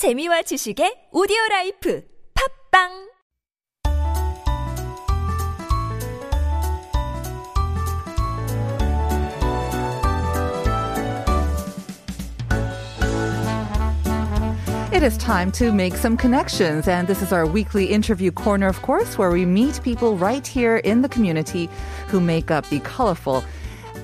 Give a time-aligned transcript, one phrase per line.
[0.00, 2.02] 재미와 지식의 오디오 라이프
[2.32, 2.88] 팝빵
[14.90, 18.80] It is time to make some connections, and this is our weekly interview corner, of
[18.80, 21.68] course, where we meet people right here in the community
[22.08, 23.44] who make up the colorful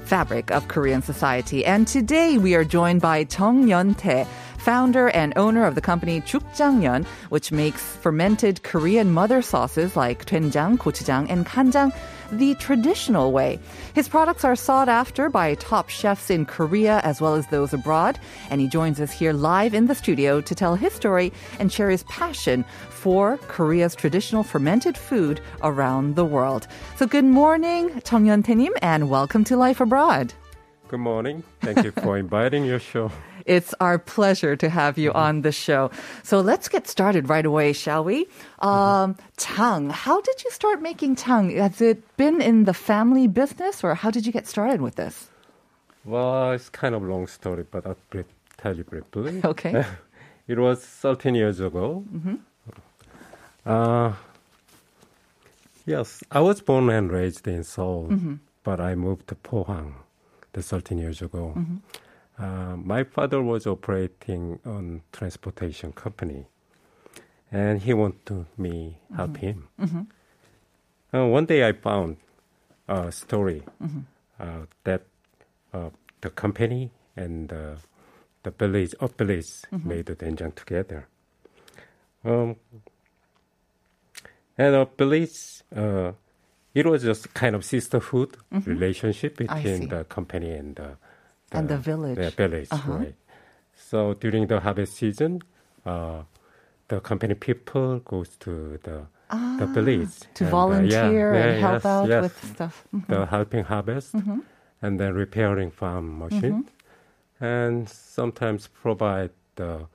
[0.05, 1.65] fabric of Korean society.
[1.65, 4.27] And today we are joined by Chung Yeon Tae
[4.67, 10.77] founder and owner of the company Jukjangyeon, which makes fermented Korean mother sauces like doenjang,
[10.77, 11.95] gochujang, and kanjang
[12.33, 13.61] the traditional way.
[13.95, 18.19] His products are sought after by top chefs in Korea as well as those abroad,
[18.51, 21.89] and he joins us here live in the studio to tell his story and share
[21.89, 26.67] his passion for Korea's traditional fermented food around the world.
[26.97, 30.35] So good morning, Chung Yeon-tae and welcome to Life Abroad.
[30.89, 31.45] Good morning.
[31.61, 33.13] Thank you for inviting your show.
[33.47, 35.19] It's our pleasure to have you mm-hmm.
[35.19, 35.91] on the show.
[36.23, 38.27] So let's get started right away, shall we?
[38.27, 38.67] Mm-hmm.
[38.67, 41.57] Um, Chang, how did you start making jang?
[41.57, 45.29] Has it been in the family business or how did you get started with this?
[46.05, 48.27] Well, it's kind of a long story, but I'll brief,
[48.59, 49.41] tell you briefly.
[49.45, 49.85] Okay.
[50.49, 52.05] it was 13 years ago.
[52.13, 52.35] Mm-hmm.
[53.65, 54.13] Uh,
[55.87, 59.95] yes, I was born and raised in Seoul, but I moved to Pohang
[60.53, 61.55] the 13 years ago.
[62.39, 66.47] Uh, my father was operating on transportation company,
[67.51, 69.69] and he wanted me help him.
[71.15, 72.17] Uh, one day I found
[72.89, 73.63] a story
[74.39, 75.03] uh, that
[75.73, 77.77] uh, the company and uh,
[78.43, 81.09] the village of village made the doenjang together.
[82.25, 82.57] Um,
[84.59, 86.13] and a village, uh,
[86.75, 90.97] it was just kind of sisterhood relationship between the company and the,
[91.53, 92.17] And the village.
[92.19, 92.93] the village, Uh-huh.
[92.93, 93.15] right?
[93.77, 95.43] So during the harvest season,
[95.85, 96.23] uh,
[96.89, 99.07] the company people goes to the
[99.59, 102.23] the village Ah, To and, uh, volunteer yeah, and yeah, help yes, out yes.
[102.23, 102.85] with stuff.
[102.95, 103.07] Mhm.
[103.09, 104.15] the helping harvest
[104.83, 106.65] and then repairing farm machine
[107.41, 109.87] and sometimes provide the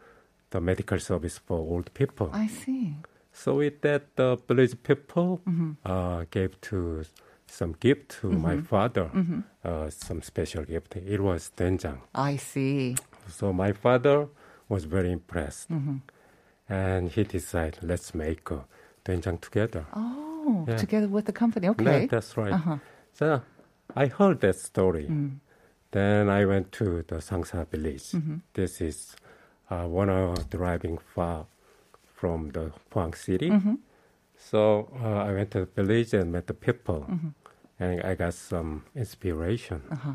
[0.50, 2.30] the medical service for old people.
[2.34, 2.96] I see.
[3.32, 5.40] So with that, the village people
[5.86, 7.04] uh, gave to
[7.52, 9.10] some gift to my father,
[9.66, 10.96] uh, some special gift.
[10.96, 12.00] It was doenjang.
[12.16, 12.96] I see.
[13.28, 14.28] So my father
[14.70, 15.70] was very impressed,
[16.70, 18.66] and he decided let's make a
[19.06, 19.86] doenjang together.
[19.94, 20.78] Oh, Yeah.
[20.78, 21.66] together with the company.
[21.68, 22.08] Yeah, Okay.
[22.08, 22.54] that's right.
[22.54, 22.78] Uh-huh.
[23.14, 23.42] So
[23.96, 25.08] I heard that story.
[25.10, 25.40] Mm.
[25.92, 28.12] Then I went to the Sangsa village.
[28.16, 28.38] Mm-hmm.
[28.54, 29.16] This is
[29.70, 31.46] uh, one hour driving far
[32.16, 33.50] from the Pohang city.
[33.50, 33.76] Mm-hmm.
[34.38, 37.30] So uh, I went to the village and met the people, Mm-hmm.
[37.82, 39.82] And I got some inspiration.
[39.92, 40.14] Uh-huh.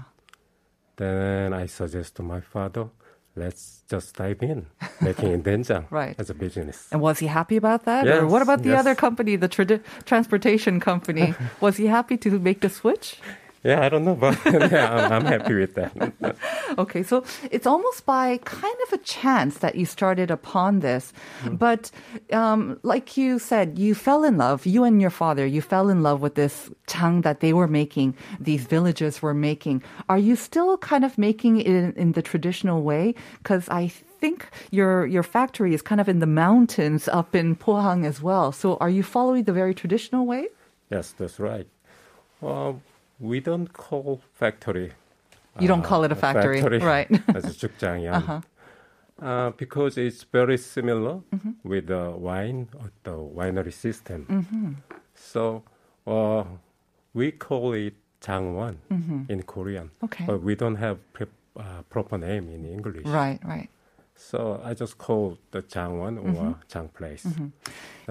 [0.97, 2.88] Then I suggest to my father,
[3.34, 4.66] let's just dive in,
[5.00, 6.15] making in doenjang Right.
[6.19, 6.88] as a business.
[6.93, 8.06] And was he happy about that?
[8.06, 8.81] or what about the yes.
[8.81, 11.34] other company, the tradi- transportation company?
[11.60, 13.21] was he happy to make the switch?
[13.66, 15.93] Yeah, I don't know, but yeah, I'm, I'm happy with that.
[16.78, 21.12] Okay, so it's almost by kind of a chance that you started upon this.
[21.43, 21.59] Mm.
[21.59, 21.91] But
[22.32, 26.03] um, like you said, you fell in love, you and your father, you fell in
[26.03, 29.83] love with this jang that they were making, these villagers were making.
[30.09, 33.15] Are you still kind of making it in, in the traditional way?
[33.38, 38.04] Because I think your your factory is kind of in the mountains up in Pohang
[38.04, 38.53] as well.
[38.53, 40.48] So are you following the very traditional way?
[40.91, 41.66] Yes, that's right.
[43.19, 44.93] We don't call factory.
[45.59, 46.60] You don't uh, call it a factory,
[46.94, 47.09] right?
[47.34, 48.43] as a Jukjangyeon.
[49.22, 51.53] uh because it's very similar Mm-hmm.
[51.65, 54.27] with the wine or the winery system.
[54.28, 54.72] Mm-hmm.
[55.15, 55.62] So
[56.06, 56.44] uh,
[57.15, 58.77] we call it Jangwon
[59.31, 60.04] in Korean, Mm-hmm.
[60.04, 60.25] Okay.
[60.27, 63.06] but we don't have pre- uh, proper name in English.
[63.06, 63.69] Right, right.
[64.15, 66.37] So I just call the Jangwon Mm-hmm.
[66.37, 67.25] or Jang place.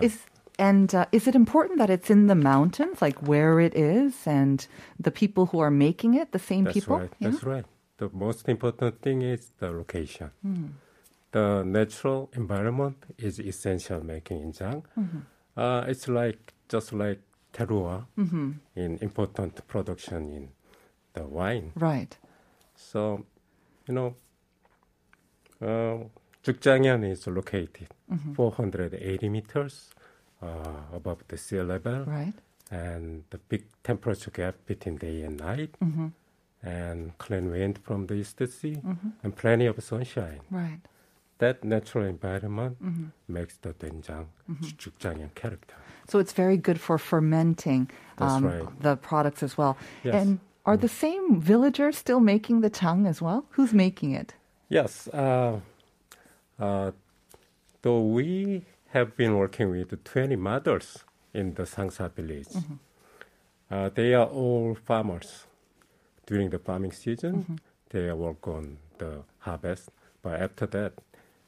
[0.01, 0.17] Is
[0.57, 4.65] and uh, is it important that it's in the mountains, like where it is, and
[4.99, 6.97] the people who are making it, the same That's people?
[6.99, 7.11] right.
[7.19, 7.29] Yeah?
[7.29, 7.65] That's right.
[7.97, 10.31] The most important thing is the location.
[10.41, 10.65] Hmm.
[11.31, 14.83] The natural environment is essential making in Jang.
[14.97, 15.19] Mm-hmm.
[15.57, 17.19] Uh, it's like just like
[17.53, 18.51] terroir Mm-hmm.
[18.75, 20.49] in important production in
[21.13, 21.71] the wine.
[21.75, 22.17] Right.
[22.75, 23.25] So,
[23.87, 24.15] you know,
[25.61, 26.03] uh,
[26.43, 28.33] Jukjangyeon is located Mm-hmm.
[28.33, 29.89] 480 meters
[30.41, 32.33] above the sea level Right.
[32.71, 36.07] and the big temperature gap between day and night, Mm-hmm.
[36.63, 38.77] and clean wind from the east sea,
[39.23, 40.39] and plenty of sunshine.
[40.51, 40.79] Right.
[41.39, 43.05] That natural environment Mm-hmm.
[43.27, 44.27] makes the doenjang
[44.81, 45.75] jukjangyeon character.
[46.07, 47.89] So it's very good for fermenting
[48.19, 48.81] um, right.
[48.81, 49.75] the products as well.
[50.03, 50.15] Yes.
[50.15, 53.45] And are the same villagers still making the jang as well?
[53.51, 54.33] Who's making it?
[54.69, 55.59] Yes, uh,
[56.59, 56.91] uh,
[57.81, 61.03] though we have been working with 20 mothers
[61.33, 62.47] in the Sangsa village.
[63.69, 65.47] Uh, they are all farmers.
[66.25, 67.59] During the farming season,
[67.89, 69.89] they work on the harvest,
[70.23, 70.93] but after that,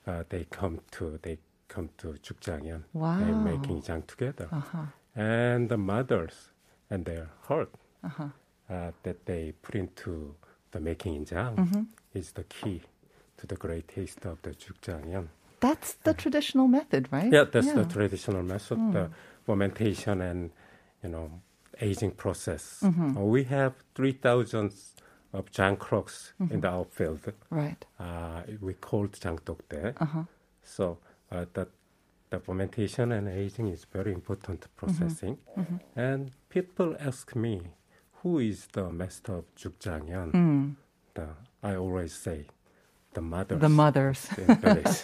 [0.06, 3.20] uh, they come to they come to Jukjangyeon Wow.
[3.20, 4.48] and making jang together.
[4.52, 4.86] Uh-huh.
[5.16, 6.52] And the mothers
[6.90, 7.70] and their heart
[8.04, 8.30] Uh-huh.
[8.70, 10.36] uh, that they put into
[10.72, 11.84] the making jang Mm-hmm.
[12.14, 12.82] is the key
[13.38, 15.28] to the great taste of the Jukjangyeon.
[15.60, 17.32] That's the traditional method, right?
[17.32, 17.84] Yeah, that's the Yeah.
[17.84, 17.92] Hmm.
[17.92, 19.10] traditional method, the
[19.46, 20.52] fermentation and
[21.04, 21.32] you know
[21.82, 22.82] aging process.
[22.84, 23.18] Mm-hmm.
[23.18, 24.72] Uh, we have three thousand
[25.34, 26.54] of jang crocks Mm-hmm.
[26.54, 27.34] in the outfield.
[27.50, 27.86] Right.
[28.00, 29.94] Uh, we called jangtokde.
[30.00, 30.24] Uh-huh.
[30.64, 30.98] So
[31.32, 31.70] uh, that
[32.30, 35.38] the fermentation and aging is very important processing.
[35.58, 35.78] Mm-hmm.
[36.00, 37.62] And people ask me,
[38.22, 40.32] who is the master of Jukjangyeon?
[40.34, 40.76] Mm.
[41.14, 41.28] The,
[41.64, 42.48] I always say,
[43.18, 43.60] the mothers.
[43.60, 44.20] The mothers.
[44.38, 44.98] in village.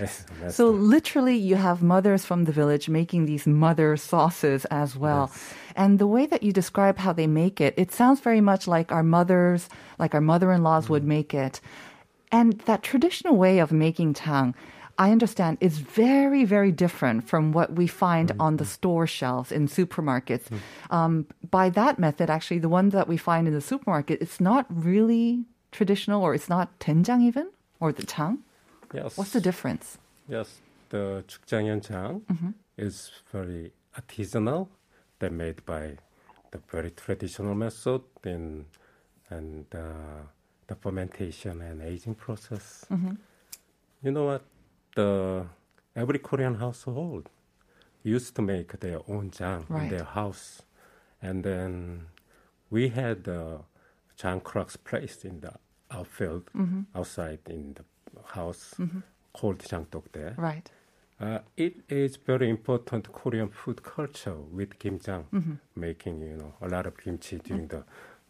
[0.00, 0.50] Yes, the master.
[0.58, 5.30] So literally, you have mothers from the village making these mother sauces as well.
[5.76, 8.90] And the way that you describe how they make it, it sounds very much like
[8.90, 9.68] our mothers,
[10.02, 11.14] like our mother-in-laws would mm.
[11.16, 11.60] make it.
[12.32, 14.54] And that traditional way of making jang,
[14.98, 18.40] I understand, is very, very different from what we find mm-hmm.
[18.40, 20.46] on the store shelves in supermarkets.
[20.50, 20.58] Mm.
[20.90, 24.66] Um, by that method, actually, the one that we find in the supermarket, it's not
[24.68, 27.46] really traditional, or it's not doenjang even,
[27.80, 28.38] or the jang.
[28.94, 29.16] yes.
[29.16, 29.98] What's the difference?
[30.28, 30.60] Yes,
[30.90, 32.50] the Jukjangyeonjang Mm-hmm.
[32.76, 34.68] is very artisanal.
[35.18, 35.96] They're made by
[36.50, 38.66] the very traditional method in
[39.30, 40.26] and uh,
[40.66, 42.84] the fermentation and aging process.
[42.90, 43.14] Mm-hmm.
[44.02, 44.42] You know what?
[44.96, 45.46] The
[45.94, 47.28] every Korean household
[48.02, 49.82] used to make their own jang Right.
[49.84, 50.62] in their house,
[51.22, 52.06] and then
[52.70, 53.60] we had the
[54.16, 55.52] jang crocks placed in the
[55.90, 56.80] outfield Mm-hmm.
[56.94, 57.84] outside in the
[58.34, 58.74] house
[59.32, 60.34] called jangtokde.
[60.36, 60.70] Right.
[61.20, 65.54] Uh, it is very important Korean food culture with kimjang, Mm-hmm.
[65.76, 67.84] making you know a lot of kimchi during the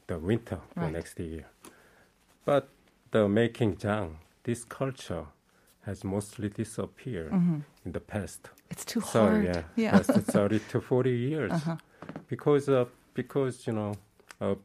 [0.06, 0.92] the winter the Right.
[0.92, 1.46] next year.
[2.44, 2.68] But
[3.10, 5.26] the making jang, this culture
[5.82, 8.50] has mostly disappeared in the past.
[8.70, 9.44] It's too So hard.
[9.44, 9.96] yeah, Yeah.
[9.96, 10.12] Uh-huh.
[10.12, 11.52] past thirty to forty years,
[12.28, 13.94] because of because you know
[14.40, 14.58] of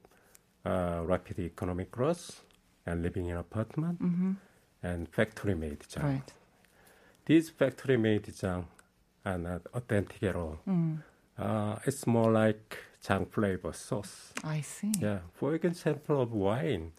[0.66, 2.42] uh, rapid economic growth
[2.86, 4.00] and living in apartment
[4.84, 6.04] and factory made jang.
[6.04, 6.14] Mm-hmm.
[6.14, 6.34] Right.
[7.26, 8.68] These factory made jang
[9.26, 10.60] are not authentic at all.
[10.68, 11.02] Mm.
[11.38, 14.34] Uh, it's more like jang flavor sauce.
[14.44, 14.92] I see.
[15.00, 16.92] Yeah, for example of wine,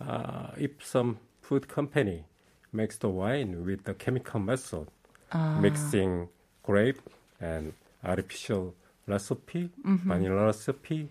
[0.00, 2.24] uh, if some food company
[2.72, 4.88] makes the wine with the chemical method,
[5.34, 5.56] Ah.
[5.58, 6.28] mixing
[6.62, 7.00] grape
[7.40, 7.72] and
[8.04, 8.74] artificial
[9.06, 11.08] recipe, vanilla recipe,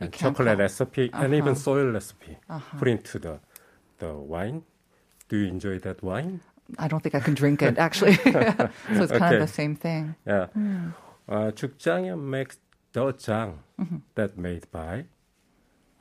[0.00, 0.18] and Mm-hmm.
[0.22, 1.54] chocolate recipe, and even Uh-huh.
[1.54, 2.78] soil recipe, Uh-huh.
[2.78, 3.40] put into the
[4.04, 4.62] the wine.
[5.28, 6.40] Do you enjoy that wine?
[6.78, 8.14] I don't think I can drink it actually.
[8.94, 10.14] so it's kind of the same thing.
[10.26, 10.46] Yeah.
[10.46, 10.88] Hmm.
[11.28, 11.50] Uh,
[12.16, 12.58] makes
[12.92, 13.00] the
[13.80, 13.96] Mm-hmm.
[14.14, 15.06] that made by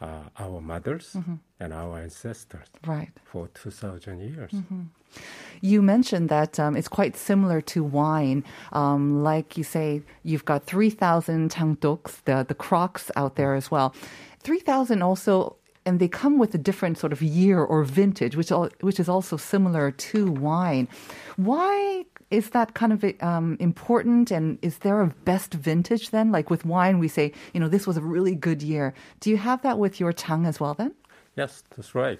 [0.02, 1.36] uh, our mothers Mm-hmm.
[1.60, 3.10] and our ancestors Right.
[3.24, 4.52] for 2,000 years.
[4.52, 4.82] Mm-hmm.
[5.62, 8.44] You mentioned that um, it's quite similar to wine.
[8.74, 13.94] Um, like you say, you've got 3,000 jangdoks, the, the crocks out there as well.
[14.40, 15.56] 3,000 also,
[15.86, 19.10] and they come with a different sort of year or vintage, which, al- which is
[19.10, 20.88] also similar to wine.
[21.36, 24.32] Why is that kind of um, important?
[24.32, 26.32] And is there a best vintage then?
[26.32, 28.94] Like with wine, we say, you know, this was a really good year.
[29.20, 30.94] Do you have that with your jang as well then?
[31.36, 32.20] Yes, that's right.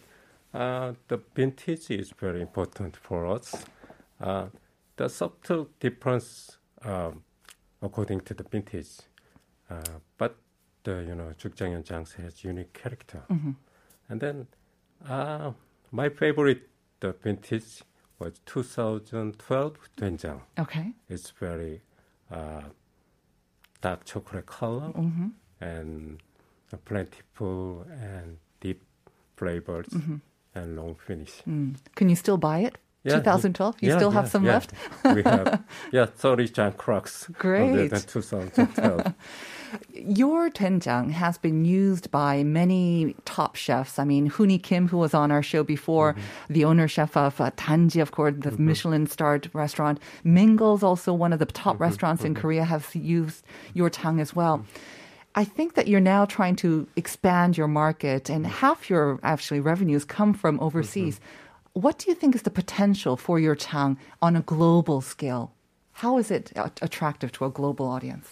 [0.54, 3.66] Uh, the vintage is very important for us.
[4.22, 4.48] Uh,
[4.98, 7.24] the subtle difference um,
[7.82, 9.00] according to the vintage,
[9.70, 9.82] uh,
[10.18, 10.36] but
[10.84, 13.22] the you know Jukjangyeon Jangse has unique character.
[14.10, 14.48] And then
[15.10, 15.52] uh,
[15.92, 17.84] my favorite the vintage
[18.20, 20.42] was 2012 doenjang.
[20.60, 20.94] Okay.
[21.10, 21.82] It's very
[22.32, 22.62] uh,
[23.82, 25.28] dark chocolate color Mm-hmm.
[25.62, 26.20] and
[26.86, 28.82] plentiful and deep
[29.36, 29.88] flavors
[30.56, 31.42] and long finish.
[31.48, 31.76] Mm.
[31.96, 32.78] Can you still buy it?
[33.04, 33.76] Yeah, 2012?
[33.82, 34.74] You yeah, still have yeah, some left?
[35.04, 37.28] we have, yeah, 30 Jang Crocks.
[37.38, 37.90] Great.
[37.90, 39.14] than 2012.
[39.94, 43.98] Your doenjang has been used by many top chefs.
[44.00, 46.54] I mean, Hooni Kim, who was on our show before, Mm-hmm.
[46.54, 50.00] the owner chef of uh, Danji, of course, the Michelin-starred restaurant.
[50.24, 51.84] Mingle's also one of the top Mm-hmm.
[51.84, 54.66] restaurants in Korea, has used your jang as well.
[55.36, 60.06] I think that you're now trying to expand your market, and half your actually revenues
[60.06, 61.20] come from overseas.
[61.74, 65.52] What do you think is the potential for your jang on a global scale?
[65.94, 66.52] How is it
[66.82, 68.28] attractive to a global audience?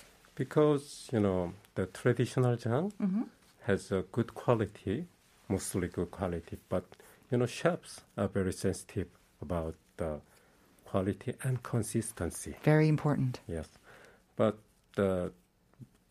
[0.46, 3.26] Because, you know, the traditional Jang Mm-hmm.
[3.68, 5.06] has a good quality,
[5.50, 6.86] mostly good quality, but,
[7.30, 9.08] you know, chefs are very sensitive
[9.40, 10.20] about the
[10.86, 12.56] quality and consistency.
[12.64, 13.40] Very important.
[13.48, 13.68] Yes,
[14.36, 14.58] but
[14.96, 15.32] the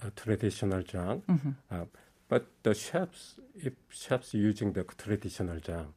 [0.00, 1.22] uh, traditional jang,
[1.72, 1.84] uh,
[2.28, 3.22] but the chefs,
[3.56, 5.92] if chefs using the traditional jang,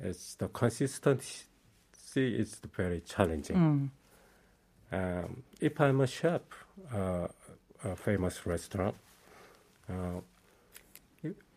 [0.00, 1.44] it's the consistency
[2.42, 3.90] is very challenging.
[4.90, 6.40] Um, if I'm a chef,
[6.94, 7.28] uh,
[7.84, 8.94] a famous restaurant.
[9.88, 10.20] Uh,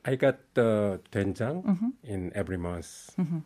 [0.04, 1.90] I got the doenjang mm-hmm.
[2.04, 3.40] in every month, mm-hmm.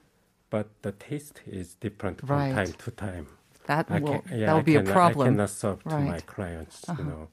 [0.50, 2.53] but the taste is different right.
[2.53, 3.27] from time to time.
[3.67, 5.27] That I will yeah, that will I be can, a problem.
[5.27, 6.00] I cannot serve right.
[6.00, 7.01] to my clients, uh-huh.
[7.01, 7.27] you know,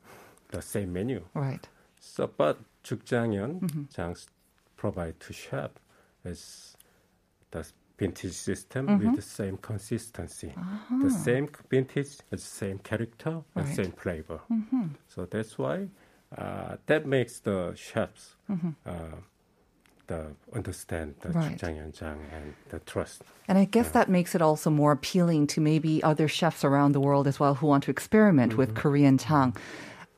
[0.50, 1.22] the same menu.
[1.34, 1.68] Right.
[2.00, 4.12] So, but jukjangyeon, mm-hmm.
[4.76, 5.70] Provide to chef
[6.25, 6.76] is
[7.52, 7.64] the
[8.02, 8.99] vintage system mm-hmm.
[9.00, 11.02] with the same consistency, uh-huh.
[11.06, 13.44] the same vintage, the same character, right.
[13.56, 14.40] and same flavor.
[14.50, 14.87] Mm-hmm.
[15.14, 15.88] So that's why
[16.37, 18.71] uh, that makes the chefs mm-hmm.
[18.87, 19.18] uh,
[20.09, 20.21] the
[20.52, 21.56] understand the right.
[21.59, 23.23] Jang and the trust.
[23.49, 23.99] And I guess yeah.
[23.99, 27.54] that makes it also more appealing to maybe other chefs around the world as well
[27.54, 28.78] who want to experiment with mm-hmm.
[28.78, 29.56] Korean jang.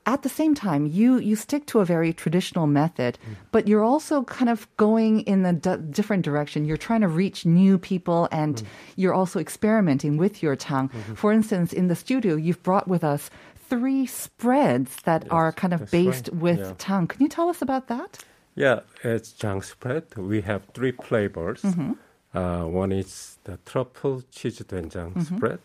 [0.07, 3.17] At the same time, you you stick to a very traditional method,
[3.51, 6.65] but you're also kind of going in a d- different direction.
[6.65, 8.61] You're trying to reach new people, and
[8.95, 10.89] you're also experimenting with your jang.
[11.15, 13.31] For instance, in the studio, you've brought with us
[13.69, 16.41] three spreads that are kind of based right.
[16.41, 16.73] with Yeah.
[16.77, 17.07] jang.
[17.07, 18.23] Can you tell us about that?
[18.53, 20.03] Yeah, it's jang spread.
[20.15, 21.61] We have three flavors.
[21.63, 21.93] Mm-hmm.
[22.37, 25.35] Uh, one is the truffle cheese doenjang Mm-hmm.
[25.37, 25.59] spread,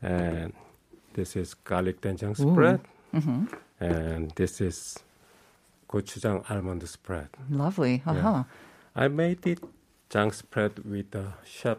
[0.00, 0.52] and
[1.14, 2.80] this is garlic doenjang spread,
[3.14, 3.44] Mm-hmm.
[3.80, 4.98] and this is
[5.88, 7.28] gochujang almond spread.
[7.50, 8.02] Lovely.
[8.06, 8.44] Uh-huh.
[8.94, 9.60] I made it
[10.10, 11.78] jang spread with the chef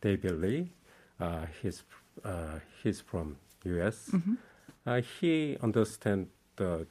[0.00, 0.70] David Lee.
[1.20, 1.82] Uh, he's
[2.24, 4.10] uh, he's from U.S.
[4.12, 4.34] Mm-hmm.
[4.86, 6.86] Uh, he understands the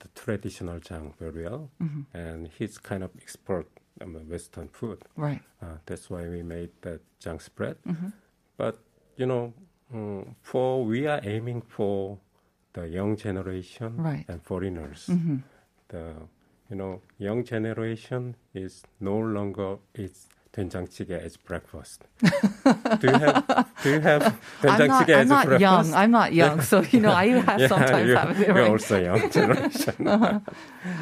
[0.00, 2.02] the traditional jang very well, Mm-hmm.
[2.16, 3.66] and he's kind of expert
[4.00, 4.98] on Western food.
[5.16, 5.40] Right.
[5.62, 7.76] Uh, that's why we made that jang spread.
[7.86, 8.08] Mm-hmm.
[8.56, 8.78] But
[9.16, 9.52] you know,
[9.94, 12.18] mm, for we are aiming for
[12.74, 14.24] the young generation Right.
[14.28, 15.06] and foreigners.
[15.10, 15.36] Mm-hmm.
[15.88, 16.14] The
[16.70, 22.01] you know young generation is no longer it's 된장찌개 as breakfast.
[22.99, 23.45] do you have
[23.83, 25.61] do you have I'm not, 된장찌개 I'm as not breakfast?
[25.61, 25.93] young.
[25.93, 26.61] I'm not young.
[26.61, 28.47] So, you know, I have yeah, sometimes you, have it.
[28.47, 28.71] you're Right?
[28.71, 30.07] also young generation.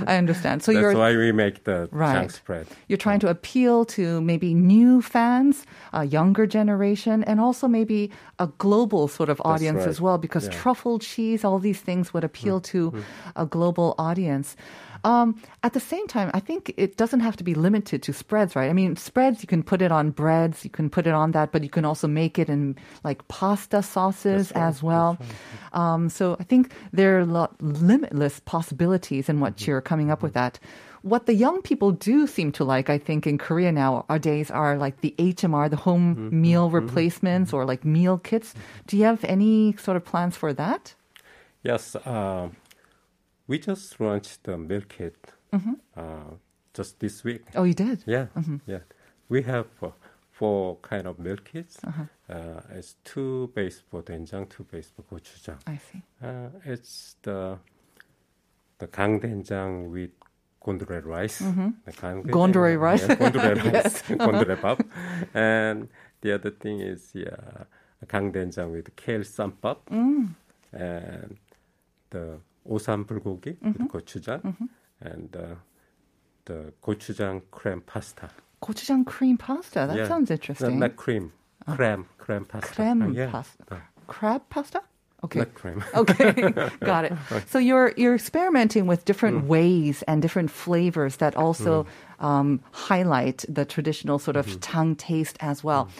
[0.07, 0.63] I understand.
[0.63, 2.13] So That's you're why we make the Right.
[2.27, 2.67] jang spread.
[2.89, 8.47] you're trying to appeal to maybe new fans, a younger generation, and also maybe a
[8.57, 9.87] global sort of audience right.
[9.87, 10.51] as well, because Yeah.
[10.51, 10.61] Mm-hmm.
[10.63, 12.91] truffle cheese, all these things would appeal to
[13.37, 14.57] a global audience.
[15.04, 18.54] Um, at the same time, I think it doesn't have to be limited to spreads,
[18.54, 18.68] right?
[18.68, 21.52] I mean, spreads, you can put it on breads, you can put it on that,
[21.52, 25.16] but you can also make it in like pasta sauces right, as well.
[25.18, 25.38] that's
[25.72, 29.70] Um, so I think there are lot, limitless possibilities in what Mm-hmm.
[29.70, 30.58] you're coming up with that.
[31.02, 34.50] What the young people do seem to like, I think, in Korea nowadays are days
[34.50, 36.40] are like the HMR, the home Mm-hmm.
[36.42, 38.54] meal replacements or like meal kits.
[38.86, 40.94] Do you have any sort of plans for that?
[41.62, 42.48] Yes, uh,
[43.50, 45.72] we just launched the meal kit, mm-hmm.
[45.96, 46.34] uh,
[46.72, 47.42] just this week.
[47.56, 48.04] Oh, you did?
[48.06, 48.58] Yeah, mm-hmm.
[48.64, 48.84] yeah.
[49.28, 49.88] We have uh,
[50.30, 51.78] four kind of meal kits.
[51.84, 52.04] Uh-huh.
[52.32, 55.58] Uh, it's two based for doenjang, two based for gochujang.
[55.66, 56.00] I see.
[56.22, 57.58] Uh, it's the
[58.78, 60.10] the kangdoenjang with
[60.64, 61.42] gondore rice.
[61.42, 61.70] Mm-hmm.
[61.86, 63.08] The gondore rice.
[63.08, 64.02] Yeah, gondore rice.
[64.10, 64.26] Uh-huh.
[64.26, 64.86] gondore pap.
[65.34, 65.88] And
[66.20, 67.64] the other thing is yeah,
[68.06, 69.78] kangdoenjang with kale sampap.
[69.90, 70.36] Mm.
[70.72, 71.36] And
[72.10, 73.84] the 오삼 불고기 mm-hmm.
[73.84, 74.66] with gochujang mm-hmm.
[75.00, 75.54] and uh,
[76.44, 78.30] the gochujang cream pasta.
[78.62, 79.86] Gochujang cream pasta.
[79.86, 80.08] That yeah.
[80.08, 80.78] sounds interesting.
[80.78, 81.32] Not, not cream,
[81.66, 81.74] oh.
[81.74, 82.74] creme, creme pasta.
[82.74, 83.30] Creme uh, yeah.
[83.30, 83.64] pasta.
[83.70, 83.76] Uh.
[84.06, 84.82] Crab pasta.
[85.22, 85.44] Okay.
[85.94, 86.32] okay.
[86.80, 87.12] Got it.
[87.48, 89.48] So you're you're experimenting with different mm.
[89.48, 92.24] ways and different flavors that also mm.
[92.24, 94.60] um, highlight the traditional sort of mm.
[94.60, 95.86] jang taste as well.
[95.86, 95.90] Mm.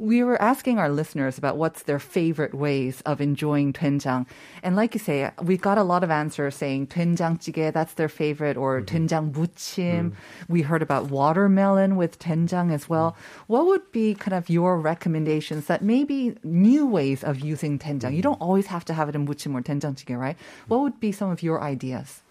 [0.00, 0.06] Mm.
[0.06, 4.26] We were asking our listeners about what's their favorite ways of enjoying doenjang,
[4.62, 8.56] and like you say, we got a lot of answers saying doenjang that's their favorite,
[8.56, 8.96] or Mm-hmm.
[8.96, 10.12] doenjang muchim.
[10.48, 13.16] We heard about watermelon with doenjang as well.
[13.46, 18.16] What would be kind of your recommendations that maybe new ways of using doenjang?
[18.16, 20.36] You don't always have to have it in buchim or doenjang right?
[20.68, 22.22] What would be some of your ideas?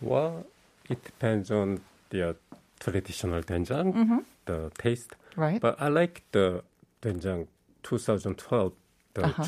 [0.00, 0.46] Well,
[0.88, 2.32] it depends on the uh,
[2.80, 5.10] traditional 된장, the taste.
[5.10, 5.40] Mm-hmm.
[5.40, 5.60] Right.
[5.60, 6.62] But I like the
[7.06, 7.46] 된장,
[7.82, 8.72] 2012,
[9.14, 9.44] the uh-huh.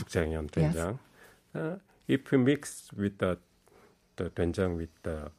[0.57, 0.77] Yes.
[1.55, 3.39] Uh, if you mix with the,
[4.17, 5.31] the 된장 with the,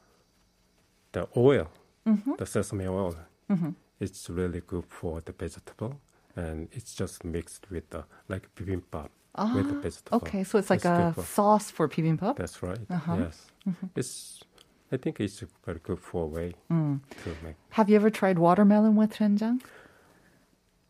[1.12, 1.68] the oil,
[2.06, 2.32] mm-hmm.
[2.38, 3.16] the sesame oil,
[3.50, 3.70] mm-hmm.
[3.98, 6.00] it's really good for the vegetable.
[6.36, 10.18] And it's just mixed with the, like bibimbap ah, with the vegetable.
[10.18, 12.36] Okay, so it's like it's a sauce for bibimbap?
[12.36, 13.16] That's right, uh-huh.
[13.18, 13.46] yes.
[13.66, 13.86] Mm-hmm.
[13.96, 14.44] It's
[14.92, 16.98] I think it's very good for a way mm.
[17.22, 17.54] to make.
[17.70, 19.62] Have you ever tried watermelon with doenjang?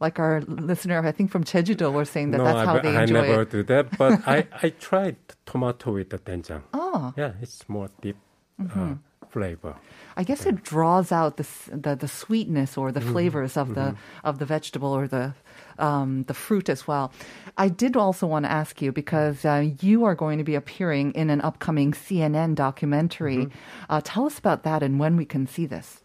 [0.01, 2.97] Like our listener, I think from Jeju-do, was saying that no, that's I, how they
[2.97, 3.51] I enjoy never it.
[3.51, 3.99] do that.
[3.99, 5.17] But I, I tried
[5.47, 6.63] tomato with the doenjang.
[6.73, 8.17] Oh, Yeah, it's more deep
[8.61, 8.93] Mm-hmm.
[8.93, 8.95] uh,
[9.31, 9.75] flavor.
[10.17, 14.39] I guess it draws out the the, the sweetness or the flavors of the of
[14.39, 15.33] the vegetable or the
[15.79, 17.11] um, the fruit as well.
[17.57, 21.13] I did also want to ask you because uh, you are going to be appearing
[21.13, 23.49] in an upcoming CNN documentary.
[23.89, 26.03] Uh, tell us about that and when we can see this.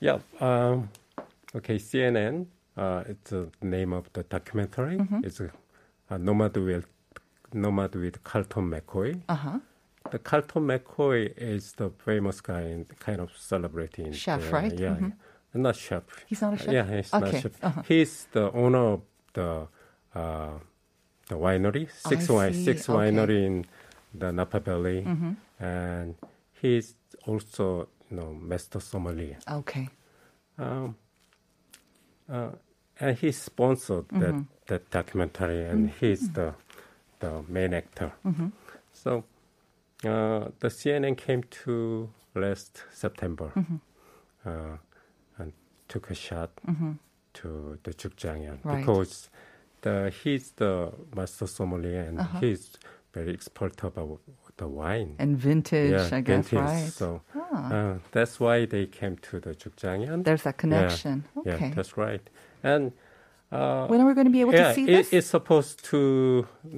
[0.00, 0.18] Yeah.
[0.40, 0.88] Um,
[1.54, 2.46] okay, CNN.
[2.76, 4.96] Uh, it's the name of the documentary.
[4.98, 5.24] Mm-hmm.
[5.24, 5.50] It's a,
[6.08, 6.86] a nomad with
[7.52, 9.20] nomad with Carlton McCoy.
[9.28, 9.58] Uh huh.
[10.10, 14.72] The Carlton McCoy is the famous guy in kind of celebrating Chef, the- right?
[14.78, 15.12] Yeah, Mhm.
[15.54, 15.60] yeah.
[15.60, 16.02] not chef.
[16.26, 16.72] He's not a chef?
[16.72, 17.64] Yeah, he's Okay, not chef.
[17.64, 17.82] uh-huh.
[17.88, 19.00] He's the owner of
[19.34, 19.66] the
[20.14, 20.58] uh,
[21.28, 22.98] the winery, six I wine, see, six okay.
[22.98, 23.66] winery in
[24.14, 25.32] the Napa Valley, Mm-hmm.
[25.64, 26.14] and
[26.60, 26.94] he's
[27.26, 29.38] also you know master sommelier.
[29.50, 29.88] Okay.
[30.58, 30.96] Um,
[32.30, 32.50] uh,
[33.00, 34.20] and he sponsored Mm-hmm.
[34.20, 36.54] that that documentary, and he's the
[37.20, 38.12] the main actor.
[38.24, 38.48] Mm-hmm.
[38.92, 39.24] So
[40.04, 43.76] uh, the CNN came to last September Mm-hmm.
[44.48, 44.76] uh,
[45.38, 45.52] and
[45.88, 46.50] took a shot
[47.34, 48.78] to the Jukjangyeon Right.
[48.78, 49.30] because
[49.82, 52.38] the he's the master sommelier and Uh-huh.
[52.40, 52.78] he's
[53.14, 54.20] very expert about
[54.62, 55.10] the wine.
[55.22, 56.58] And vintage, yeah, I guess, vintage.
[56.70, 56.90] right?
[57.00, 57.72] So Ah.
[57.74, 60.18] uh, that's why they came to the Jukjangyeon.
[60.26, 61.16] There's that connection.
[61.24, 61.68] Yeah, Okay.
[61.68, 62.24] yeah, that's right.
[62.72, 62.92] And
[63.56, 65.06] uh, when are we going to be able yeah, to see it, this?
[65.06, 65.16] Mm-hmm.
[65.16, 66.00] it's supposed to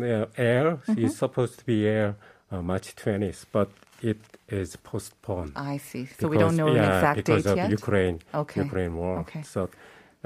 [0.00, 0.66] uh, air.
[1.02, 2.08] It's supposed to be air
[2.52, 3.68] uh, March 20th, but
[4.10, 4.20] it
[4.60, 5.52] is postponed.
[5.56, 6.04] I see.
[6.18, 7.70] So we don't because- know an yeah, exact because date of yet.
[7.80, 8.60] Ukraine, Okay.
[8.66, 9.14] Ukraine war.
[9.24, 9.42] Okay.
[9.54, 9.60] So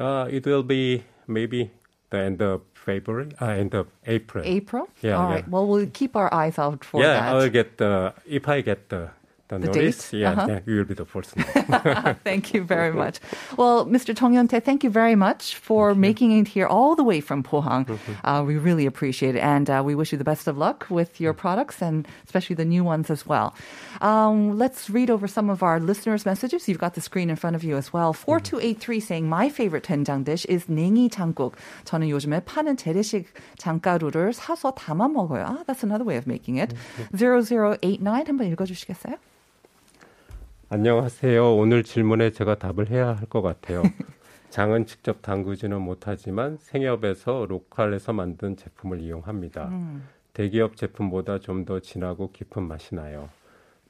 [0.05, 0.85] uh, it will be
[1.39, 1.61] maybe
[2.11, 4.45] the end of February, uh, end of April.
[4.47, 4.89] April?
[5.03, 5.35] Yeah, All yeah.
[5.35, 5.49] right.
[5.49, 7.29] Well, we'll keep our eyes out for yeah, that.
[7.31, 9.11] I will get the if I get the
[9.49, 10.11] the, the notice.
[10.11, 10.19] Date.
[10.19, 10.47] Yeah, uh-huh.
[10.49, 11.43] yeah, you will be the person.
[12.25, 13.21] thank you very much.
[13.57, 14.17] Well, Mr.
[14.17, 17.87] Chung Hyun-tae, thank you very much for making it here all the way from Pohang.
[17.87, 18.27] Mm-hmm.
[18.27, 21.21] Uh, we really appreciate it, and uh, we wish you the best of luck with
[21.21, 21.39] your mm.
[21.39, 23.55] products and especially the new ones as well.
[24.01, 26.69] Um, let's read over some of our listeners' messages.
[26.69, 28.13] You've got the screen in front of you as well.
[28.13, 28.25] Mm-hmm.
[28.25, 31.55] 4283 saying, My favorite 된장 dish is 냉이 장국.
[31.85, 33.27] 저는 요즘에 파는 재래식
[33.59, 35.47] 장가루를 사서 담아 먹어요.
[35.47, 36.75] Ah, that's another way of making it.
[36.75, 37.79] Mm-hmm.
[37.81, 39.17] 0089 한번 읽어주시겠어요?
[40.69, 41.57] 안녕하세요.
[41.57, 43.83] 오늘 질문에 제가 답을 해야 할 것 같아요.
[44.51, 49.71] 장은 직접 담그지는 못하지만 생협에서 로컬에서 만든 제품을 이용합니다.
[50.33, 53.29] 대기업 제품보다 좀 더 진하고 깊은 맛이 나요.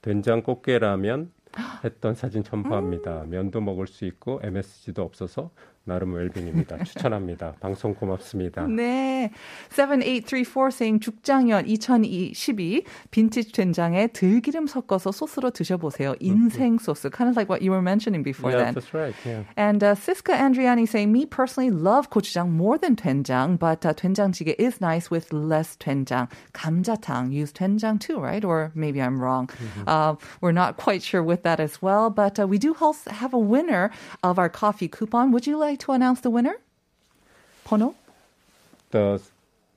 [0.03, 1.31] 된장 꽃게라면
[1.85, 3.25] 했던 사진 첨부합니다.
[3.29, 5.51] 면도 먹을 수 있고 MSG도 없어서
[5.87, 6.83] 나름 웰빙입니다.
[6.85, 7.55] 추천합니다.
[7.61, 8.67] 방송 고맙습니다.
[8.67, 9.31] 네.
[9.71, 16.15] 7834 saying 죽장연 2012 빈티지 된장에 들기름 섞어서 소스로 드셔보세요.
[16.21, 17.09] 인생 소스.
[17.09, 18.75] Kind of like what you were mentioning before yeah, then.
[18.75, 19.15] That's right.
[19.25, 19.45] Yeah.
[19.57, 24.57] And uh, Siska Andriani saying, me personally love gochujang more than 된장, but uh, 된장찌개
[24.59, 26.29] is nice with less 된장.
[26.53, 28.45] 감자탕 use 된장 too, right?
[28.45, 29.47] Or maybe I'm wrong.
[29.47, 29.85] Mm-hmm.
[29.87, 33.39] Uh, we're not quite sure with that as well, but uh, we do have a
[33.39, 33.93] winner
[34.25, 35.31] of our coffee coupon.
[35.31, 36.57] Would you like like to announce the winner?
[37.67, 37.95] Pono?
[38.91, 39.21] The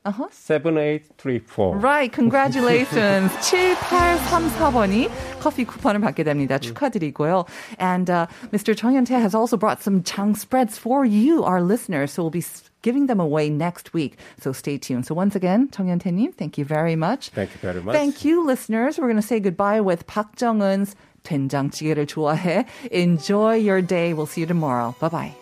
[0.05, 0.27] uh-huh.
[0.31, 1.77] 7834.
[1.77, 3.31] Right, congratulations.
[3.43, 5.09] 7834번이
[5.41, 6.57] 커피 쿠폰을 받게 됩니다.
[6.57, 7.45] 축하드리고요.
[7.77, 8.75] And uh, Mr.
[8.75, 12.13] Chung Hyun-tae has also brought some jang spreads for you, our listeners.
[12.13, 12.45] So we'll be
[12.81, 14.17] giving them away next week.
[14.39, 15.05] So stay tuned.
[15.05, 17.29] So once again, Chung Hyun-tae thank you very much.
[17.29, 17.93] Thank you very much.
[17.93, 18.97] Thank you, listeners.
[18.97, 22.65] We're going to say goodbye with Park Jong-un's 된장찌개를 좋아해.
[22.89, 24.13] Enjoy your day.
[24.13, 24.95] We'll see you tomorrow.
[25.01, 25.38] Bye-bye.